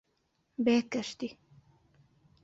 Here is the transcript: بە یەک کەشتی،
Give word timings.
بە 0.63 0.71
یەک 0.77 0.87
کەشتی، 0.93 1.29